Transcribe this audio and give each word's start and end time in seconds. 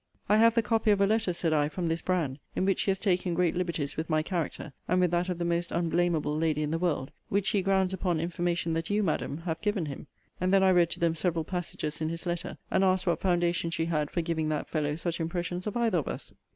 I 0.27 0.37
have 0.37 0.55
the 0.55 0.63
copy 0.63 0.89
of 0.89 0.99
a 0.99 1.05
letter, 1.05 1.31
said 1.31 1.53
I, 1.53 1.69
from 1.69 1.85
this 1.85 2.01
Brand, 2.01 2.39
in 2.55 2.65
which 2.65 2.81
he 2.81 2.89
has 2.89 2.97
taken 2.97 3.35
great 3.35 3.55
liberties 3.55 3.95
with 3.97 4.09
my 4.09 4.23
character, 4.23 4.73
and 4.87 4.99
with 4.99 5.11
that 5.11 5.29
of 5.29 5.37
the 5.37 5.45
most 5.45 5.69
unblamable 5.71 6.35
lady 6.35 6.63
in 6.63 6.71
the 6.71 6.79
world, 6.79 7.11
which 7.29 7.49
he 7.49 7.61
grounds 7.61 7.93
upon 7.93 8.19
information 8.19 8.73
that 8.73 8.89
you, 8.89 9.03
Madam, 9.03 9.43
have 9.45 9.61
given 9.61 9.85
him. 9.85 10.07
And 10.39 10.51
then 10.51 10.63
I 10.63 10.71
read 10.71 10.89
to 10.89 10.99
them 10.99 11.13
several 11.13 11.43
passages 11.43 12.01
in 12.01 12.09
his 12.09 12.25
letter, 12.25 12.57
and 12.71 12.83
asked 12.83 13.05
what 13.05 13.19
foundation 13.21 13.69
she 13.69 13.85
had 13.85 14.09
for 14.09 14.21
giving 14.23 14.49
that 14.49 14.67
fellow 14.67 14.95
such 14.95 15.19
impressions 15.19 15.67
of 15.67 15.77
either 15.77 15.99
of 15.99 16.07
us? 16.07 16.33